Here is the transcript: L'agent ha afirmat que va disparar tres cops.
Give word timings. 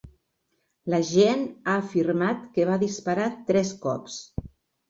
L'agent 0.93 1.43
ha 1.73 1.77
afirmat 1.83 2.49
que 2.57 2.65
va 2.71 2.81
disparar 2.87 3.29
tres 3.51 3.75
cops. 3.89 4.21